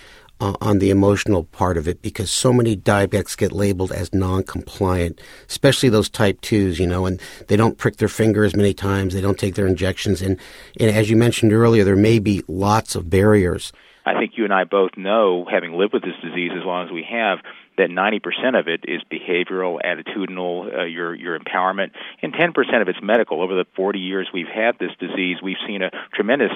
uh, 0.43 0.53
on 0.59 0.79
the 0.79 0.89
emotional 0.89 1.45
part 1.45 1.77
of 1.77 1.87
it 1.87 2.01
because 2.01 2.29
so 2.29 2.51
many 2.51 2.75
diabetics 2.75 3.37
get 3.37 3.53
labeled 3.53 3.93
as 3.93 4.13
non-compliant, 4.13 5.21
especially 5.47 5.87
those 5.87 6.09
type 6.09 6.41
twos, 6.41 6.79
you 6.79 6.85
know, 6.85 7.05
and 7.05 7.21
they 7.47 7.55
don't 7.55 7.77
prick 7.77 7.95
their 7.95 8.09
finger 8.09 8.43
as 8.43 8.53
many 8.53 8.73
times, 8.73 9.13
they 9.13 9.21
don't 9.21 9.39
take 9.39 9.55
their 9.55 9.67
injections, 9.67 10.21
and, 10.21 10.37
and 10.81 10.91
as 10.91 11.09
you 11.09 11.15
mentioned 11.15 11.53
earlier, 11.53 11.85
there 11.85 11.95
may 11.95 12.19
be 12.19 12.43
lots 12.49 12.93
of 12.93 13.09
barriers. 13.09 13.71
I 14.05 14.19
think 14.19 14.33
you 14.35 14.43
and 14.43 14.53
I 14.53 14.63
both 14.65 14.91
know, 14.97 15.45
having 15.49 15.73
lived 15.73 15.93
with 15.93 16.03
this 16.03 16.15
disease 16.21 16.51
as 16.55 16.65
long 16.65 16.85
as 16.85 16.91
we 16.91 17.05
have, 17.09 17.39
that 17.77 17.89
90% 17.89 18.59
of 18.59 18.67
it 18.67 18.81
is 18.87 19.01
behavioral, 19.11 19.79
attitudinal, 19.83 20.77
uh, 20.77 20.83
your 20.83 21.15
your 21.15 21.39
empowerment, 21.39 21.91
and 22.21 22.33
10% 22.33 22.81
of 22.81 22.87
it's 22.87 22.99
medical. 23.01 23.41
Over 23.41 23.55
the 23.55 23.65
40 23.75 23.99
years 23.99 24.29
we've 24.33 24.47
had 24.47 24.77
this 24.79 24.91
disease, 24.99 25.37
we've 25.41 25.57
seen 25.65 25.81
a 25.81 25.89
tremendous 26.13 26.51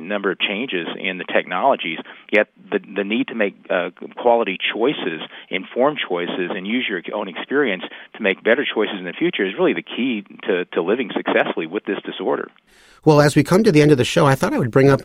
number 0.00 0.30
of 0.30 0.38
changes 0.38 0.86
in 0.98 1.18
the 1.18 1.24
technologies. 1.24 1.98
Yet 2.30 2.48
the 2.70 2.78
the 2.78 3.04
need 3.04 3.28
to 3.28 3.34
make 3.34 3.54
uh, 3.70 3.90
quality 4.16 4.58
choices, 4.58 5.22
informed 5.48 5.98
choices, 6.06 6.50
and 6.50 6.66
use 6.66 6.86
your 6.88 7.00
own 7.14 7.28
experience 7.28 7.84
to 8.16 8.22
make 8.22 8.42
better 8.42 8.66
choices 8.66 8.96
in 8.98 9.04
the 9.04 9.14
future 9.14 9.46
is 9.46 9.54
really 9.58 9.74
the 9.74 9.82
key 9.82 10.24
to 10.46 10.64
to 10.66 10.82
living 10.82 11.10
successfully 11.16 11.66
with 11.66 11.84
this 11.84 11.98
disorder. 12.04 12.48
Well, 13.04 13.20
as 13.20 13.36
we 13.36 13.44
come 13.44 13.62
to 13.64 13.72
the 13.72 13.82
end 13.82 13.92
of 13.92 13.98
the 13.98 14.04
show, 14.04 14.26
I 14.26 14.34
thought 14.34 14.54
I 14.54 14.58
would 14.58 14.70
bring 14.70 14.88
up 14.88 15.02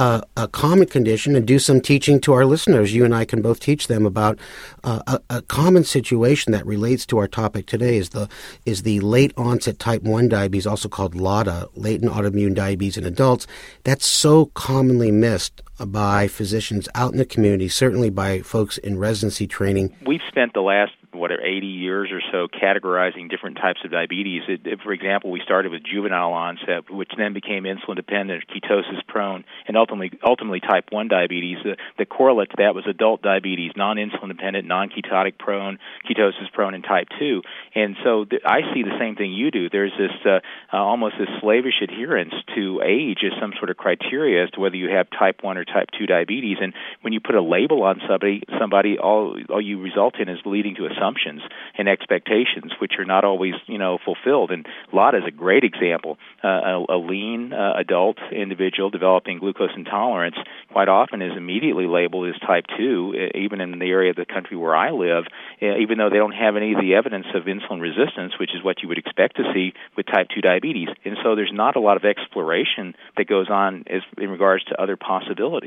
uh, 0.00 0.22
a 0.34 0.48
common 0.48 0.86
condition 0.86 1.36
and 1.36 1.46
do 1.46 1.58
some 1.58 1.78
teaching 1.78 2.20
to 2.22 2.32
our 2.32 2.46
listeners. 2.46 2.94
You 2.94 3.04
and 3.04 3.14
I 3.14 3.26
can 3.26 3.42
both 3.42 3.60
teach 3.60 3.86
them 3.86 4.06
about 4.06 4.38
uh, 4.82 5.02
a, 5.06 5.20
a, 5.28 5.42
common 5.42 5.84
situation 5.84 6.52
that 6.52 6.64
relates 6.64 7.04
to 7.06 7.18
our 7.18 7.28
topic 7.28 7.66
today 7.66 7.98
is 7.98 8.08
the 8.08 8.26
is 8.64 8.82
the 8.82 9.00
late 9.00 9.34
onset 9.36 9.78
type 9.78 10.02
one 10.02 10.26
diabetes, 10.30 10.66
also 10.66 10.88
called 10.88 11.14
LADA, 11.14 11.68
latent 11.74 12.10
autoimmune 12.10 12.54
diabetes 12.54 12.96
in 12.96 13.04
adults. 13.04 13.46
That's 13.84 14.06
so 14.06 14.46
commonly 14.46 15.10
missed 15.10 15.60
by 15.86 16.28
physicians 16.28 16.88
out 16.94 17.12
in 17.12 17.18
the 17.18 17.24
community, 17.24 17.68
certainly 17.68 18.10
by 18.10 18.40
folks 18.40 18.78
in 18.78 18.98
residency 18.98 19.46
training. 19.46 19.96
We've 20.06 20.20
spent 20.28 20.54
the 20.54 20.60
last 20.60 20.92
whatever 21.12 21.42
80 21.42 21.66
years 21.66 22.10
or 22.12 22.20
so 22.32 22.48
categorizing 22.48 23.30
different 23.30 23.56
types 23.56 23.80
of 23.84 23.90
diabetes. 23.90 24.42
It, 24.48 24.66
it, 24.66 24.80
for 24.82 24.92
example, 24.92 25.30
we 25.30 25.40
started 25.44 25.72
with 25.72 25.82
juvenile 25.82 26.32
onset, 26.32 26.90
which 26.90 27.10
then 27.16 27.32
became 27.32 27.64
insulin 27.64 27.96
dependent, 27.96 28.44
ketosis 28.48 29.06
prone, 29.06 29.44
and 29.66 29.76
ultimately 29.76 30.18
ultimately 30.26 30.60
type 30.60 30.86
1 30.90 31.08
diabetes. 31.08 31.58
The, 31.64 31.76
the 31.98 32.06
correlate 32.06 32.50
to 32.50 32.56
that 32.58 32.74
was 32.74 32.84
adult 32.88 33.22
diabetes, 33.22 33.72
non-insulin 33.76 34.28
dependent, 34.28 34.66
non-ketotic 34.66 35.38
prone, 35.38 35.78
ketosis 36.08 36.50
prone, 36.52 36.74
and 36.74 36.84
type 36.84 37.08
2. 37.18 37.42
And 37.74 37.96
so 38.04 38.24
th- 38.24 38.42
I 38.44 38.60
see 38.72 38.82
the 38.82 38.96
same 38.98 39.16
thing 39.16 39.32
you 39.32 39.50
do. 39.50 39.68
There's 39.68 39.92
this 39.98 40.16
uh, 40.24 40.40
uh, 40.72 40.76
almost 40.76 41.16
this 41.18 41.28
slavish 41.40 41.82
adherence 41.82 42.34
to 42.54 42.80
age 42.84 43.18
as 43.24 43.32
some 43.40 43.52
sort 43.58 43.70
of 43.70 43.76
criteria 43.76 44.44
as 44.44 44.50
to 44.52 44.60
whether 44.60 44.76
you 44.76 44.90
have 44.90 45.08
type 45.10 45.42
1 45.42 45.56
or 45.56 45.64
type 45.72 45.88
2 45.98 46.06
diabetes. 46.06 46.58
And 46.60 46.72
when 47.02 47.12
you 47.12 47.20
put 47.20 47.34
a 47.34 47.42
label 47.42 47.82
on 47.82 48.00
somebody, 48.08 48.42
somebody 48.58 48.98
all 48.98 49.36
all 49.48 49.60
you 49.60 49.80
result 49.80 50.18
in 50.18 50.28
is 50.28 50.38
leading 50.44 50.74
to 50.76 50.86
assumptions 50.86 51.42
and 51.78 51.88
expectations, 51.88 52.72
which 52.80 52.92
are 52.98 53.04
not 53.04 53.24
always 53.24 53.54
you 53.66 53.78
know 53.78 53.98
fulfilled. 54.04 54.50
And 54.50 54.66
LADA 54.92 55.18
is 55.18 55.24
a 55.26 55.30
great 55.30 55.64
example. 55.64 56.18
Uh, 56.42 56.48
a, 56.48 56.96
a 56.96 56.98
lean 56.98 57.52
uh, 57.52 57.74
adult 57.76 58.18
individual 58.32 58.90
developing 58.90 59.38
glucose 59.38 59.70
intolerance 59.76 60.36
quite 60.72 60.88
often 60.88 61.22
is 61.22 61.32
immediately 61.36 61.86
labeled 61.86 62.28
as 62.28 62.40
type 62.40 62.64
2, 62.76 63.30
even 63.34 63.60
in 63.60 63.78
the 63.78 63.86
area 63.86 64.10
of 64.10 64.16
the 64.16 64.24
country 64.24 64.56
where 64.56 64.74
I 64.74 64.90
live, 64.90 65.24
even 65.60 65.98
though 65.98 66.10
they 66.10 66.16
don't 66.16 66.32
have 66.32 66.56
any 66.56 66.72
of 66.72 66.80
the 66.80 66.94
evidence 66.94 67.26
of 67.34 67.44
insulin 67.44 67.80
resistance, 67.80 68.34
which 68.38 68.54
is 68.54 68.62
what 68.62 68.82
you 68.82 68.88
would 68.88 68.98
expect 68.98 69.36
to 69.36 69.44
see 69.54 69.72
with 69.96 70.06
type 70.06 70.28
2 70.34 70.40
diabetes. 70.40 70.88
And 71.04 71.16
so 71.22 71.34
there's 71.34 71.52
not 71.52 71.76
a 71.76 71.80
lot 71.80 71.96
of 71.96 72.04
exploration 72.04 72.94
that 73.16 73.26
goes 73.26 73.48
on 73.50 73.84
as, 73.88 74.02
in 74.18 74.30
regards 74.30 74.64
to 74.64 74.80
other 74.80 74.96
possibilities. 74.96 75.59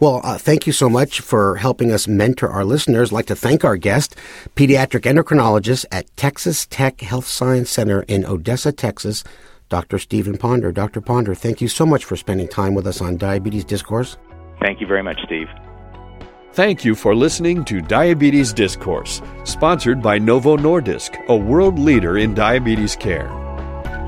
Well, 0.00 0.20
uh, 0.22 0.38
thank 0.38 0.66
you 0.66 0.72
so 0.72 0.88
much 0.88 1.20
for 1.20 1.56
helping 1.56 1.90
us 1.90 2.06
mentor 2.06 2.48
our 2.48 2.64
listeners. 2.64 3.10
I'd 3.10 3.14
like 3.14 3.26
to 3.26 3.36
thank 3.36 3.64
our 3.64 3.76
guest, 3.76 4.14
pediatric 4.54 5.02
endocrinologist 5.02 5.86
at 5.90 6.14
Texas 6.16 6.66
Tech 6.66 7.00
Health 7.00 7.26
Science 7.26 7.70
Center 7.70 8.02
in 8.02 8.24
Odessa, 8.24 8.70
Texas, 8.70 9.24
Dr. 9.68 9.98
Stephen 9.98 10.38
Ponder. 10.38 10.70
Dr. 10.70 11.00
Ponder, 11.00 11.34
thank 11.34 11.60
you 11.60 11.68
so 11.68 11.84
much 11.84 12.04
for 12.04 12.16
spending 12.16 12.46
time 12.46 12.74
with 12.74 12.86
us 12.86 13.00
on 13.00 13.16
Diabetes 13.16 13.64
Discourse. 13.64 14.16
Thank 14.60 14.80
you 14.80 14.86
very 14.86 15.02
much, 15.02 15.18
Steve. 15.24 15.48
Thank 16.52 16.84
you 16.84 16.94
for 16.94 17.14
listening 17.14 17.64
to 17.66 17.80
Diabetes 17.80 18.52
Discourse, 18.52 19.20
sponsored 19.44 20.00
by 20.00 20.18
Novo 20.18 20.56
Nordisk, 20.56 21.24
a 21.26 21.36
world 21.36 21.78
leader 21.78 22.18
in 22.18 22.34
diabetes 22.34 22.96
care. 22.96 23.28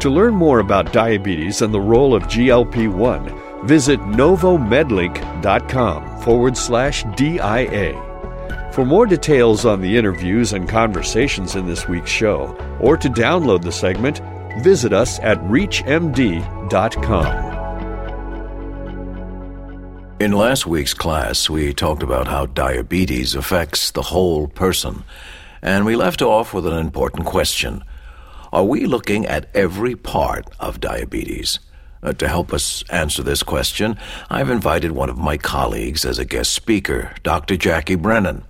To 0.00 0.08
learn 0.08 0.34
more 0.34 0.60
about 0.60 0.92
diabetes 0.92 1.62
and 1.62 1.74
the 1.74 1.80
role 1.80 2.14
of 2.14 2.22
GLP 2.24 2.92
1, 2.92 3.49
Visit 3.64 4.00
novomedlink.com 4.00 6.20
forward 6.22 6.56
slash 6.56 7.04
DIA. 7.16 8.06
For 8.72 8.86
more 8.86 9.06
details 9.06 9.66
on 9.66 9.80
the 9.80 9.96
interviews 9.96 10.52
and 10.52 10.68
conversations 10.68 11.56
in 11.56 11.66
this 11.66 11.88
week's 11.88 12.10
show, 12.10 12.56
or 12.80 12.96
to 12.96 13.08
download 13.08 13.62
the 13.62 13.72
segment, 13.72 14.20
visit 14.62 14.92
us 14.92 15.18
at 15.20 15.38
ReachMD.com. 15.38 17.50
In 20.20 20.32
last 20.32 20.66
week's 20.66 20.94
class, 20.94 21.50
we 21.50 21.72
talked 21.72 22.02
about 22.02 22.28
how 22.28 22.46
diabetes 22.46 23.34
affects 23.34 23.90
the 23.90 24.02
whole 24.02 24.46
person, 24.48 25.02
and 25.62 25.84
we 25.84 25.96
left 25.96 26.22
off 26.22 26.54
with 26.54 26.66
an 26.66 26.78
important 26.78 27.24
question 27.24 27.82
Are 28.52 28.64
we 28.64 28.84
looking 28.84 29.26
at 29.26 29.48
every 29.54 29.96
part 29.96 30.46
of 30.60 30.78
diabetes? 30.78 31.58
Uh, 32.02 32.12
to 32.14 32.28
help 32.28 32.52
us 32.52 32.82
answer 32.90 33.22
this 33.22 33.42
question, 33.42 33.98
I've 34.30 34.48
invited 34.50 34.92
one 34.92 35.10
of 35.10 35.18
my 35.18 35.36
colleagues 35.36 36.04
as 36.04 36.18
a 36.18 36.24
guest 36.24 36.52
speaker, 36.52 37.14
Dr. 37.22 37.56
Jackie 37.56 37.94
Brennan, 37.94 38.44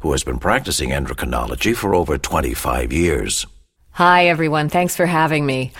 who 0.00 0.12
has 0.12 0.22
been 0.22 0.38
practicing 0.38 0.90
endocrinology 0.90 1.74
for 1.74 1.94
over 1.94 2.16
25 2.16 2.92
years. 2.92 3.46
Hi, 3.92 4.26
everyone. 4.26 4.68
Thanks 4.68 4.96
for 4.96 5.06
having 5.06 5.44
me. 5.44 5.72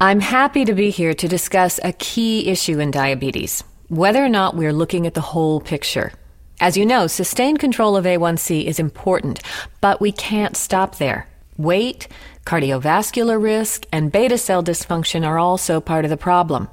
I'm 0.00 0.20
happy 0.20 0.64
to 0.64 0.74
be 0.74 0.90
here 0.90 1.14
to 1.14 1.28
discuss 1.28 1.78
a 1.82 1.92
key 1.92 2.48
issue 2.48 2.80
in 2.80 2.90
diabetes 2.90 3.64
whether 3.88 4.24
or 4.24 4.28
not 4.28 4.56
we're 4.56 4.72
looking 4.72 5.06
at 5.06 5.14
the 5.14 5.20
whole 5.20 5.60
picture. 5.60 6.12
As 6.60 6.76
you 6.76 6.86
know, 6.86 7.06
sustained 7.06 7.58
control 7.58 7.96
of 7.96 8.04
A1C 8.04 8.64
is 8.64 8.78
important, 8.78 9.40
but 9.80 10.00
we 10.00 10.12
can't 10.12 10.56
stop 10.56 10.96
there. 10.96 11.28
Weight, 11.56 12.08
Cardiovascular 12.44 13.40
risk 13.42 13.86
and 13.90 14.12
beta 14.12 14.38
cell 14.38 14.62
dysfunction 14.62 15.26
are 15.26 15.38
also 15.38 15.80
part 15.80 16.04
of 16.04 16.10
the 16.10 16.16
problem. 16.16 16.68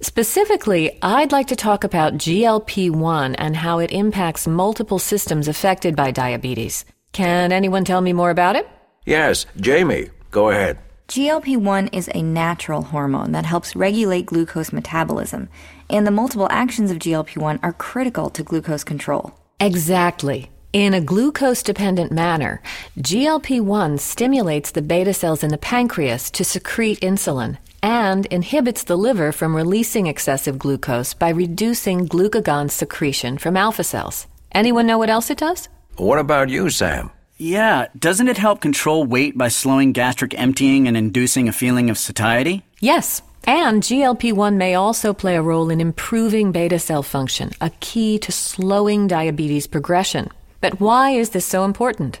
Specifically, 0.00 0.98
I'd 1.02 1.32
like 1.32 1.46
to 1.48 1.56
talk 1.56 1.84
about 1.84 2.14
GLP 2.14 2.90
1 2.90 3.34
and 3.36 3.56
how 3.56 3.78
it 3.78 3.90
impacts 3.92 4.46
multiple 4.46 4.98
systems 4.98 5.48
affected 5.48 5.94
by 5.94 6.10
diabetes. 6.10 6.84
Can 7.12 7.52
anyone 7.52 7.84
tell 7.84 8.00
me 8.00 8.12
more 8.12 8.30
about 8.30 8.56
it? 8.56 8.68
Yes, 9.06 9.46
Jamie, 9.56 10.10
go 10.30 10.50
ahead. 10.50 10.78
GLP 11.08 11.58
1 11.58 11.88
is 11.88 12.10
a 12.14 12.22
natural 12.22 12.82
hormone 12.82 13.32
that 13.32 13.44
helps 13.44 13.76
regulate 13.76 14.26
glucose 14.26 14.72
metabolism, 14.72 15.48
and 15.90 16.06
the 16.06 16.10
multiple 16.10 16.48
actions 16.50 16.90
of 16.90 16.98
GLP 16.98 17.36
1 17.36 17.60
are 17.62 17.74
critical 17.74 18.30
to 18.30 18.42
glucose 18.42 18.84
control. 18.84 19.38
Exactly. 19.60 20.50
In 20.74 20.92
a 20.92 21.00
glucose 21.00 21.62
dependent 21.62 22.10
manner, 22.10 22.60
GLP 22.98 23.60
1 23.60 23.96
stimulates 23.98 24.72
the 24.72 24.82
beta 24.82 25.14
cells 25.14 25.44
in 25.44 25.50
the 25.50 25.56
pancreas 25.56 26.32
to 26.32 26.42
secrete 26.42 26.98
insulin 26.98 27.58
and 27.80 28.26
inhibits 28.26 28.82
the 28.82 28.96
liver 28.96 29.30
from 29.30 29.54
releasing 29.54 30.08
excessive 30.08 30.58
glucose 30.58 31.14
by 31.14 31.28
reducing 31.28 32.08
glucagon 32.08 32.68
secretion 32.68 33.38
from 33.38 33.56
alpha 33.56 33.84
cells. 33.84 34.26
Anyone 34.50 34.88
know 34.88 34.98
what 34.98 35.10
else 35.10 35.30
it 35.30 35.38
does? 35.38 35.68
What 35.96 36.18
about 36.18 36.48
you, 36.48 36.68
Sam? 36.70 37.12
Yeah, 37.36 37.86
doesn't 37.96 38.26
it 38.26 38.38
help 38.38 38.60
control 38.60 39.04
weight 39.04 39.38
by 39.38 39.50
slowing 39.50 39.92
gastric 39.92 40.36
emptying 40.36 40.88
and 40.88 40.96
inducing 40.96 41.46
a 41.46 41.52
feeling 41.52 41.88
of 41.88 41.98
satiety? 41.98 42.64
Yes. 42.80 43.22
And 43.44 43.80
GLP 43.80 44.32
1 44.32 44.58
may 44.58 44.74
also 44.74 45.12
play 45.12 45.36
a 45.36 45.42
role 45.42 45.70
in 45.70 45.80
improving 45.80 46.50
beta 46.50 46.80
cell 46.80 47.04
function, 47.04 47.52
a 47.60 47.70
key 47.78 48.18
to 48.18 48.32
slowing 48.32 49.06
diabetes 49.06 49.68
progression. 49.68 50.30
But 50.64 50.80
why 50.80 51.10
is 51.10 51.28
this 51.28 51.44
so 51.44 51.66
important? 51.66 52.20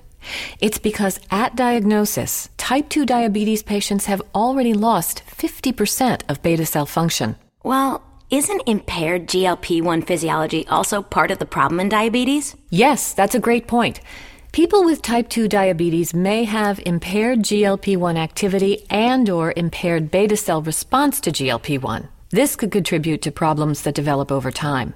It's 0.60 0.76
because 0.76 1.18
at 1.30 1.56
diagnosis, 1.56 2.50
type 2.58 2.90
2 2.90 3.06
diabetes 3.06 3.62
patients 3.62 4.04
have 4.04 4.20
already 4.34 4.74
lost 4.74 5.22
50% 5.26 6.20
of 6.28 6.42
beta 6.42 6.66
cell 6.66 6.84
function. 6.84 7.36
Well, 7.62 8.02
isn't 8.28 8.64
impaired 8.66 9.28
GLP 9.28 9.80
1 9.80 10.02
physiology 10.02 10.66
also 10.66 11.00
part 11.00 11.30
of 11.30 11.38
the 11.38 11.46
problem 11.46 11.80
in 11.80 11.88
diabetes? 11.88 12.54
Yes, 12.68 13.14
that's 13.14 13.34
a 13.34 13.40
great 13.40 13.66
point. 13.66 14.00
People 14.52 14.84
with 14.84 15.00
type 15.00 15.30
2 15.30 15.48
diabetes 15.48 16.12
may 16.12 16.44
have 16.44 16.78
impaired 16.84 17.38
GLP-1 17.38 18.18
activity 18.18 18.84
and 18.90 19.30
or 19.30 19.54
impaired 19.56 20.10
beta 20.10 20.36
cell 20.36 20.60
response 20.60 21.18
to 21.22 21.32
GLP-1. 21.32 22.08
This 22.34 22.56
could 22.56 22.72
contribute 22.72 23.22
to 23.22 23.30
problems 23.30 23.82
that 23.82 23.94
develop 23.94 24.32
over 24.32 24.50
time. 24.50 24.94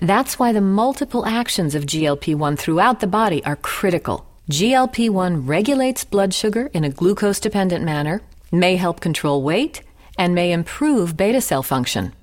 That's 0.00 0.38
why 0.38 0.52
the 0.52 0.62
multiple 0.62 1.26
actions 1.26 1.74
of 1.74 1.84
GLP 1.84 2.34
1 2.34 2.56
throughout 2.56 3.00
the 3.00 3.06
body 3.06 3.44
are 3.44 3.56
critical. 3.56 4.26
GLP 4.50 5.10
1 5.10 5.44
regulates 5.44 6.04
blood 6.04 6.32
sugar 6.32 6.70
in 6.72 6.84
a 6.84 6.88
glucose 6.88 7.38
dependent 7.38 7.84
manner, 7.84 8.22
may 8.50 8.76
help 8.76 9.00
control 9.00 9.42
weight, 9.42 9.82
and 10.16 10.34
may 10.34 10.52
improve 10.52 11.18
beta 11.18 11.42
cell 11.42 11.62
function. 11.62 12.14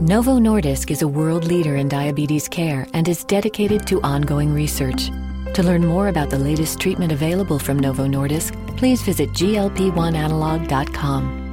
Novo 0.00 0.40
Nordisk 0.40 0.90
is 0.90 1.02
a 1.02 1.08
world 1.08 1.44
leader 1.44 1.76
in 1.76 1.88
diabetes 1.88 2.48
care 2.48 2.88
and 2.94 3.06
is 3.06 3.22
dedicated 3.22 3.86
to 3.86 4.02
ongoing 4.02 4.52
research. 4.52 5.12
To 5.54 5.62
learn 5.62 5.86
more 5.86 6.08
about 6.08 6.30
the 6.30 6.38
latest 6.40 6.80
treatment 6.80 7.12
available 7.12 7.60
from 7.60 7.78
Novo 7.78 8.08
Nordisk, 8.08 8.56
please 8.76 9.02
visit 9.02 9.30
glp1analog.com. 9.30 11.45